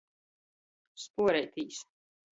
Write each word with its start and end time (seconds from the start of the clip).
Spuoreitīs. 1.03 1.81